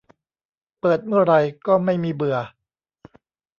[0.79, 2.37] เปิดเมื่อไหร่ก็ไม่มีเบื่อ